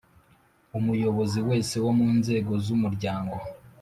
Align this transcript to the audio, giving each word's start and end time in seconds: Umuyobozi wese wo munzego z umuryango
Umuyobozi 0.77 1.39
wese 1.47 1.75
wo 1.83 1.91
munzego 1.97 2.51
z 2.63 2.67
umuryango 2.75 3.35